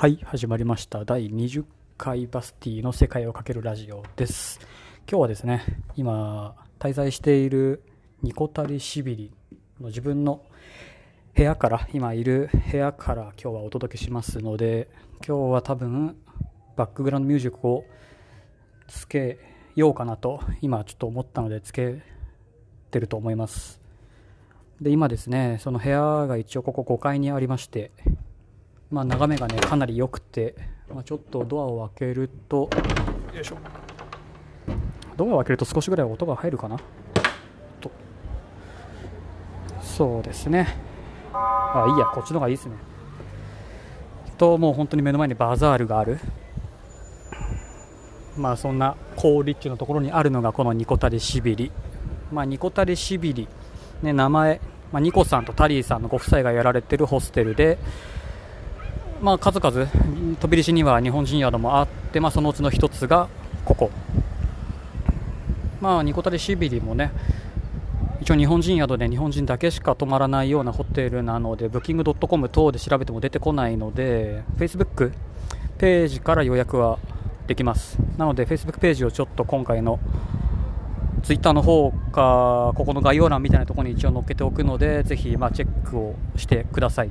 [0.00, 1.04] はい始まりました。
[1.04, 1.62] 第20
[1.98, 4.58] 回バスティの世界をかけるラジオです。
[5.06, 5.62] 今日はですね
[5.94, 7.82] 今滞在している
[8.22, 9.32] ニコタリシビリ
[9.78, 10.40] の自分の
[11.34, 16.16] 部屋から今いる部屋から今日はお届けしますので今日は多分
[16.76, 17.84] バックグラウンドミュージックを
[18.88, 19.38] つけ
[19.76, 22.00] ようかなと今ちょっと思ったのでつけ
[22.90, 23.82] てると思います。
[24.80, 27.90] で今ですねその部屋が一応ここ5階にありまして
[28.90, 30.56] まあ、眺めがねかなり良くて、
[30.92, 32.68] まあ、ちょっとドアを開けると
[33.32, 33.56] よいしょ。
[35.16, 36.76] ドアを開けると少しぐらい音が入るかな？
[37.80, 37.90] と。
[39.80, 40.76] そうですね。
[41.32, 42.74] あいいやこっちの方がいいですね。
[44.36, 46.18] ともう本当に目の前にバザールがある。
[48.36, 51.70] まあそんな高立地のところにあるのがこのニコタリシビリ。
[52.32, 53.46] まあニコタリシビリ。
[54.02, 54.60] ね名前。
[54.90, 57.78] まあ、ニコさんとタリーさんのご夫妻がやられてるホステルで、
[59.22, 59.86] まあ、数々
[60.40, 63.28] 飛び出しには日本人宿もあって、まあ、そのうちの1つが
[63.64, 63.90] ここ、
[65.80, 67.12] まあ、ニコタリシビリもね
[68.22, 75.12] 一応日本人宿で日本人だけしか泊まらないようなホテルなのでブッキングドットコム等で調べても出てこないので Facebook
[75.78, 76.98] ページから予約は
[77.46, 77.98] できます。
[78.16, 79.98] なので Facebook ページをちょっと今回の
[81.22, 87.10] Twitter の方かここの概要欄みたいなところに一応載っけておくのでぜひまチェックをしてください。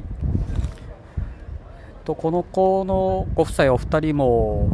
[2.09, 4.71] とこの子のご夫妻お二人も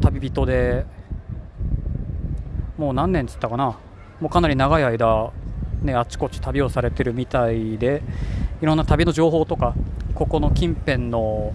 [0.00, 0.84] 旅人で
[2.76, 3.78] もう何年つったかな。
[4.18, 5.32] もうかなり長い間、
[5.82, 8.02] ね、あちこち旅をされてるみたいで
[8.60, 9.74] いろんな旅の情報とか
[10.16, 11.52] ここの近辺の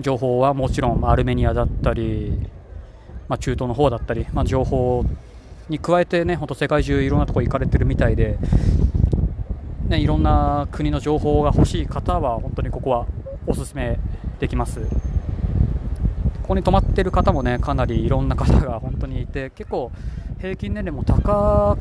[0.00, 2.46] 情報はもちろんアルメニアだったり、
[3.26, 5.02] まあ、中東の方だったり、まあ、情報
[5.70, 8.36] に加えてね本当世界中いろんなとこ行かれてるみたいで、
[9.88, 13.06] ね、いろんな国の情報が欲しい方は本当にここは
[13.50, 13.98] おすすめ
[14.38, 14.80] できます。
[16.42, 19.90] ここに泊まってる方もねかなりいろんな方が本当にいて結構
[20.38, 21.76] 平均年齢も高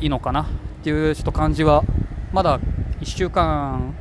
[0.00, 0.46] いのかなっ
[0.82, 1.84] ていうちょっと感じは
[2.32, 2.58] まだ
[3.00, 3.94] 1週間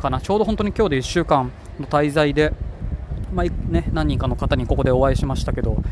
[0.00, 0.20] かな。
[0.20, 2.52] ちょうど本当に今日で1週間の滞在で、
[3.32, 5.82] まあね、何人かの方にここでお会いしましたけど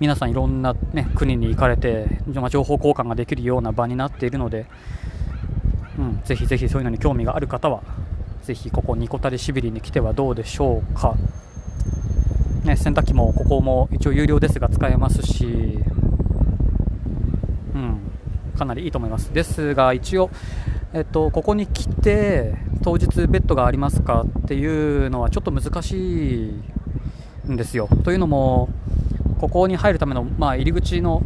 [0.00, 4.64] 皆さんいろんな、ね、国に行かれて、ま、情報交換ができるような場になっているので、
[5.98, 7.82] うん、ぜひぜひそういうのに興味がある方は
[8.50, 11.14] ぜひここニコタリシビリに来てはどうでしょうか、
[12.64, 15.78] ね、洗濯機もここも一応有料ですが使えますし、
[17.74, 18.00] うん、
[18.58, 19.32] かなりいいと思います。
[19.32, 20.30] ですが一応、
[20.92, 26.52] えっと、ここに来て当日ベッドがありますかっていうのはちょっと難しい
[27.48, 27.88] んですよ。
[28.02, 28.68] というのも
[29.38, 31.22] ここに入るための、まあ、入り口の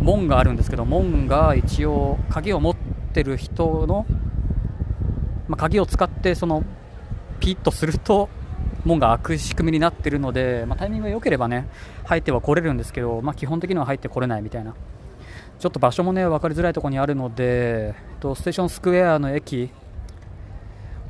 [0.00, 2.76] 門があるんですけど門が一応鍵を持っ
[3.12, 4.06] てる人の
[5.50, 6.62] まあ、鍵を使ってその
[7.40, 8.28] ピッとすると
[8.84, 11.66] 門が開く仕組みになっているので、まあ、タイミングが良ければね
[12.04, 14.74] 入っては来れるんですけど、まあ、基本的には入ってこれないみたいな。
[15.58, 19.70] ちょっと場所もね分かりづらいところにあるので、と、ステーションスクエアの駅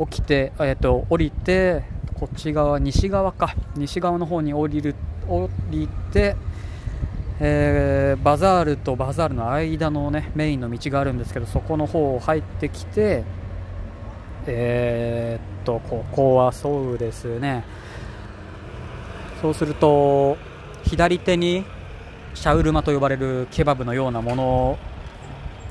[0.00, 1.84] 起きて、えっと、降りて
[2.14, 4.96] こっち側西側か西側の方に降りる
[5.28, 6.34] 降りて、
[7.38, 13.24] えー、バザールとバザールの間のねメインの道があるんですけどそこの方を入ってきて
[14.46, 17.64] えー、っとここはそうですね。
[19.40, 20.36] そうすると
[20.84, 21.64] 左手に
[22.34, 24.78] シャウルマと呼ばれるケバブのようなもの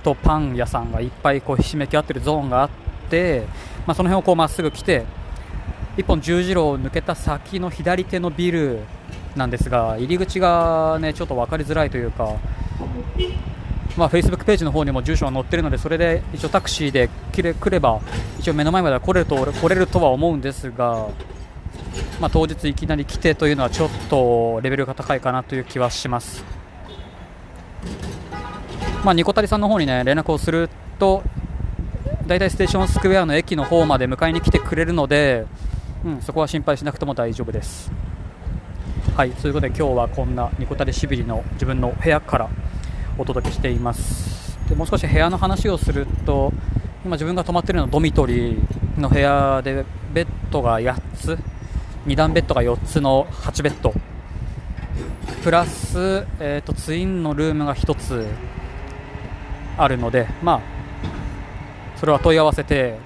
[0.03, 2.69] とパン屋さんがいっぱいこうひしめき合ってるゾーンがあっ
[3.09, 3.45] て、
[3.85, 5.05] まあ、その辺をこうまっすぐ来て
[5.97, 8.79] 1本十字路を抜けた先の左手のビル
[9.35, 12.37] なんですが入り口がねちょっと分かりづらいというか
[13.99, 17.99] まあ、Facebook ページの方にも住所が載ってるのでそれで一応タクシーで来れば
[18.39, 21.09] 一応目の前までは来れると来れるとは思うんですが、
[22.21, 26.45] まあ、当日いきなり来てというのはちょっとレベルが高いかなという気はします、
[29.03, 31.21] まあ、ニコタリさんの方にね連絡をすると
[32.25, 35.45] 大体ステーションスクエアの駅の方まで迎えに来てくれるので、
[36.05, 37.91] うん、そこは心配しなくても大丈夫です。
[39.17, 42.49] はいということで今日はこんなニコタリしびりの自分の部屋から
[43.19, 44.57] お届けしています。
[44.69, 46.53] でもう少し部屋の話をすると
[47.03, 51.37] 今自分が泊まっているのはドミトリーの部屋でベッドが8つ
[52.05, 53.93] 2段ベッドが4つの8ベッド。
[55.43, 58.27] プラス、えーと、ツインのルームが1つ
[59.77, 60.61] あるのでまあ
[61.97, 62.97] それは問い合わせて、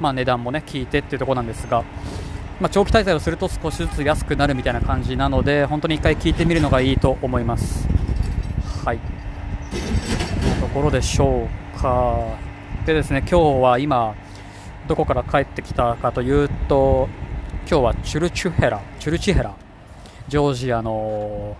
[0.00, 1.82] まあ、値段もね聞いてっていうところなんですが、
[2.60, 7.88] まあ、長期滞在をすると少しずつ安くなるみたいな感じなので本当に1回聞いてみるのがいいと思います。
[8.84, 9.17] はい。
[10.78, 12.38] ころでしょうか。
[12.86, 14.14] でですね今日は今
[14.86, 17.08] どこから帰ってきたかというと
[17.68, 19.56] 今日はチュルチュヘラチュルチヘラ
[20.28, 21.56] ジョージアの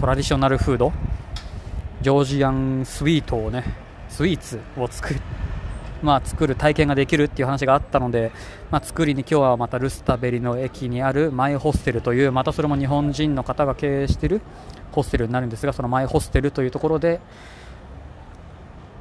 [0.00, 0.92] トラディショナルフード
[2.02, 3.62] ジョージアンスイートをね
[4.08, 5.20] スイーツを作る
[6.02, 8.30] まあ、作る体験ができるっていう話があったので、
[8.70, 14.42] まあ、作りに今日はまたルスタベリの駅にあるマイホステルというまたそれも日本人の方が経営している
[14.92, 17.20] ホステルになるんですがそのマイホステルというところで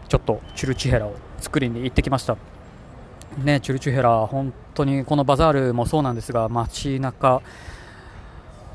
[0.08, 2.38] ちょっとチュルチヘラを作りに行ってきました。
[3.38, 7.42] ねチュルチヘラ本当にこのバザールもそうなんですが街中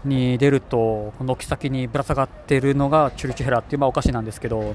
[0.04, 4.74] に出ると軒先にぶら下がっているのがチュルチヘラっていうまあお菓子なんですけど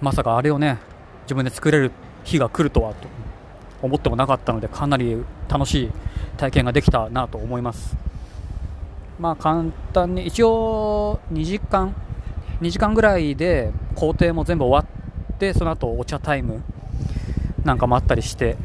[0.00, 0.78] まさかあれをね
[1.22, 1.92] 自分で作れる
[2.24, 3.08] 日が来るとはと
[3.82, 5.90] 思ってもなかったのでかなり楽しい
[6.36, 7.96] 体験ができたなと思います。
[9.18, 11.94] まあ簡単に一応2時間
[12.60, 14.88] 2時間ぐらいで工程も全部終わ
[15.38, 16.64] ってその後お茶タイム
[17.64, 18.56] なんかもあったりして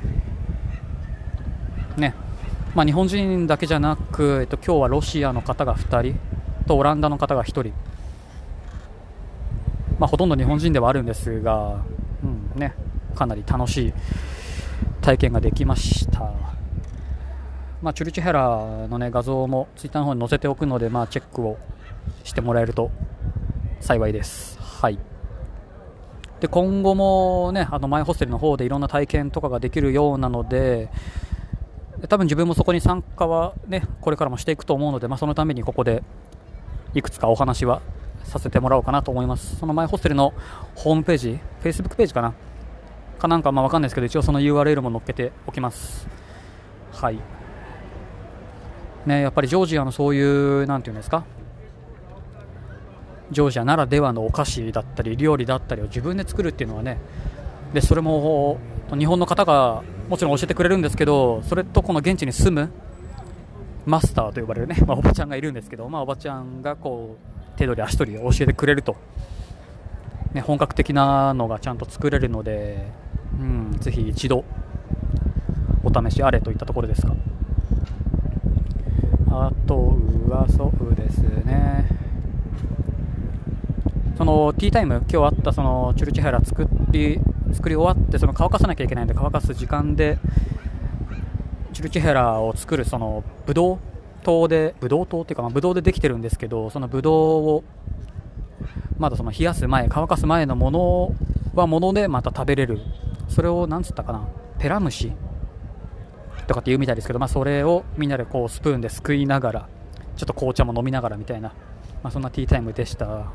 [1.97, 2.15] ね。
[2.73, 6.19] まあ、日本人だけじゃなく、えっと、今日はロシアの方が2人
[6.65, 7.65] とオランダの方が1人、
[9.99, 11.83] まあ、ほとんど日本人ではあるんですが、
[12.23, 12.73] うんね、
[13.13, 13.93] かなり楽しい
[15.01, 16.33] 体験ができました、
[17.83, 21.59] まあ、チュルチュヘラの、ね、画像もツイッターの方に載せておくので、まあ、チェックを
[22.23, 22.89] してもらえると
[23.81, 24.57] 幸いです。
[24.59, 25.12] はい。
[26.43, 30.89] で今後もねあのマイホステルの方でいろんな体験とかができるようなので
[32.09, 36.03] 多分自分もそこに参加はねこれからもしていくと思うので、まあ、そのためにここで
[36.93, 37.81] いくつかお話は
[38.25, 39.55] させてもらおうかなと思います。
[39.55, 40.33] そのマイホステルの
[40.75, 42.33] ホームページ Facebook ページかな？
[43.19, 46.09] かなんかまあ分かんないですけど一応その URL も載っけておきます。
[46.91, 47.19] はい。
[49.05, 51.23] ねやっぱりジョージアのそういうなんていうんですか？
[53.33, 56.99] ジョージアならではのお菓子だったり料理だったりを自分で作るっていうのはね
[57.73, 58.59] でそれも
[58.97, 62.71] 日本の方がもちろん教えてくれるんですけどそれとこの現地に住む
[63.85, 68.95] マスターと呼ばれるね、 まあ、おばちゃんがいるんですけど、まあ、おばちゃんがこう手取り足取り教えてくれると、
[70.33, 72.87] ね、本格的なのがちゃんと作れるので、
[73.39, 74.45] うん、ぜひ一度
[75.83, 77.13] お試しあれといったところですか。
[79.29, 79.97] あと
[80.29, 82.02] はそうですね。
[84.23, 87.19] そのティータイム今日あったそのチュルチハラ作り
[87.51, 90.17] 作り終わってその乾かさなきゃいけないんで乾かす時間で
[91.73, 93.79] チュルチヘラを作るそのブドウ
[94.23, 97.15] 糖でブドウ糖っていうか、まあ、ブドウでできてるんですけどそのブドウ
[97.49, 97.63] を
[98.97, 101.13] まだその冷やす前乾かす前のもの
[101.53, 102.79] はものでまた食べれる。
[103.27, 104.25] それを何つったかな
[104.57, 105.11] ペラムシ
[106.47, 109.69] とかって言うみたいですけど、まあ、それをみんなでこうスプーンですくいながら
[110.15, 111.49] ちょっと紅茶も飲みながらみたいな、
[112.01, 113.33] まあ、そんなティータイムでした。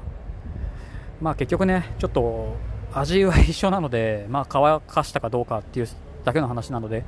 [1.21, 2.57] まあ結局ねちょっと
[2.93, 5.89] 味は一緒なので、まあ、乾かしたかどうかっていう
[6.25, 7.05] だけの話なので。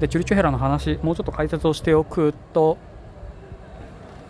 [0.00, 2.76] でチュリチュヘラの話もうちょっと解説をしておくと、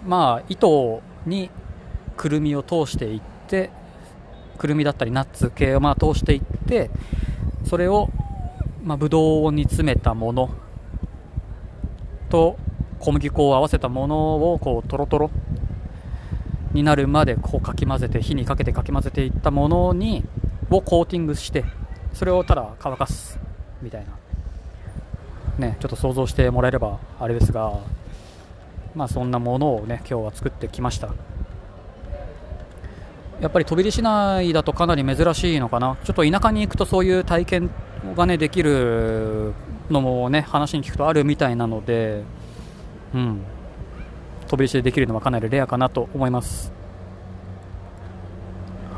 [0.06, 1.48] まあ、糸に
[2.14, 3.70] くるみを通していって
[4.58, 6.90] くるみだったりナッツ系をまあ通していって
[7.64, 8.10] それを、
[8.84, 10.50] まあ、ブドウに詰めたもの
[12.28, 12.58] と
[12.98, 15.30] 小麦粉を合わせたものをこうトロトロ
[16.72, 20.24] になるまでこうかき混ぜて火にかけてかき混ぜていったものに
[20.70, 21.64] をコーティングして
[22.12, 23.38] それをただ乾かす
[23.80, 24.12] みたいな。
[25.58, 27.74] ねちょっと想像してもらえればあれですが
[28.94, 31.08] まあそんなものをね今日は作ってきました。
[33.40, 35.96] やっぱり飛び出市内だとかなり珍しいのかな。
[36.04, 37.70] ちょっと田舎に行くとそういう体験
[38.16, 39.52] がねできる
[39.90, 42.22] のもね話に聞くとあるみたいなので
[43.14, 43.42] うん。
[44.52, 46.70] 飛び石でできるのはかなりレアかなと思います。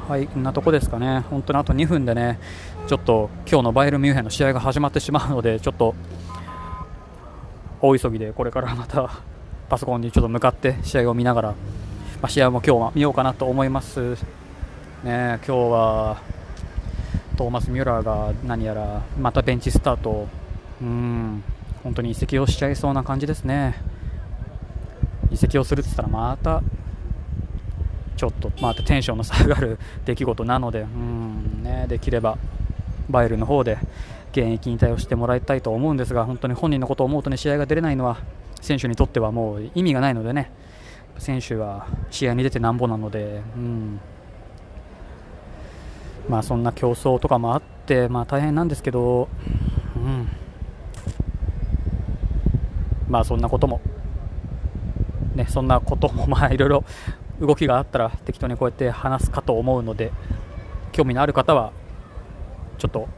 [0.08, 1.20] はいこんなとこですかね。
[1.30, 2.40] 本当にあと2分でね
[2.88, 5.94] ちょっと今日のバイエルミュンヘンの試合が始まってしまうのでちょっと
[7.80, 9.22] 大急ぎでこれからまた
[9.68, 11.56] パソコンにちょっと向かって試合を見ながら、ま
[12.22, 14.16] あ、試合も今日は見ようかなと思います。
[15.04, 16.20] ね今日は
[17.36, 20.26] トーマス・ミュラーが何やらまたベンチスタート。
[20.82, 21.44] うん
[21.84, 23.93] 本当に移籍をしちゃいそうな感じですね。
[25.30, 26.62] 移籍をするって言ったらまた
[28.16, 32.38] ちょっとまたテンションの下がる出来事なのでうんねできれば
[33.08, 33.78] バイルの方で
[34.32, 38.18] 現役引退をしてもらいたいと思うんですが本当に本人のことを思うとね試合が出れないのは
[38.60, 40.50] 選手にとってはもう意味がないのでね。
[41.18, 44.00] 選手は試合に出てなんぼなので、うん、
[46.28, 49.28] まあそんな競争とかもあってまあ大変なんですけど、
[49.96, 50.28] うん、
[53.08, 53.80] まあそんなことも
[55.34, 56.84] ね、そんなことも まあいろいろ
[57.40, 60.12] 動きがあったら適当にこうやって話すかと思うので
[60.92, 61.72] 興味のある方は
[62.78, 63.08] ちょっと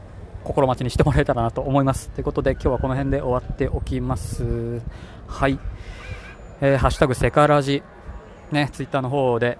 [0.43, 2.09] 心待ちにしてもらえたらなと思います。
[2.09, 4.81] ということで今日はこの辺で終わっておきます。
[5.27, 5.59] はい、
[6.61, 7.83] えー、ハッシュタグセカラジ。
[8.51, 9.57] ねツイッターの方で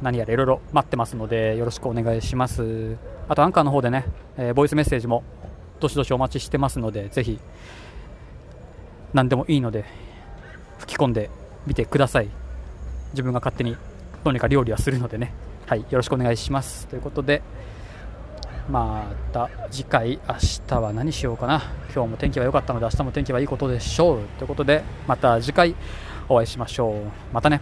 [0.00, 2.96] 何やらいろいろ待ってますのでよろしくお願いします。
[3.28, 5.22] あとアンカーの方でね、えー、ボイスメッセージも
[5.80, 7.38] どしどしお待ちしてますのでぜひ
[9.12, 9.84] 何でもいいので
[10.78, 11.30] 吹き込んで
[11.66, 12.28] 見てください。
[13.12, 13.76] 自分が勝手に
[14.24, 15.32] どうにか料理はするのでね。
[15.66, 16.86] はいよろしくお願いします。
[16.88, 17.42] ということで
[18.68, 20.34] また次回明
[20.66, 21.62] 日は何しようかな。
[21.94, 24.20] 今日も天気は良かったので明日も天気はいいことでしょう。
[24.38, 25.74] ということでまた次回
[26.28, 26.94] お会いしましょう。
[27.32, 27.60] またね。